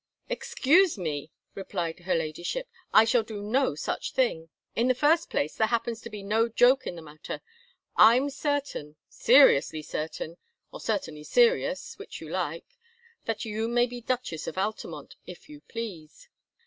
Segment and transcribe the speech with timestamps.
[0.29, 4.49] "Excuse me," replied her Ladyship, "I shall do no such thing.
[4.75, 7.39] In the first place, there happens to be no joke in the matter.
[7.95, 10.37] I'm certain, seriously certain,
[10.71, 12.79] or certainly serious, which you like,
[13.25, 16.27] that you may be Duchess of Altamont, if you please.